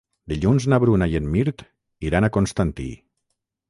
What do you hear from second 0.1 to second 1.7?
Dilluns na Bruna i en Mirt